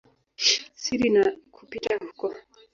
[0.81, 1.23] siri na
[1.53, 2.27] kupita huko.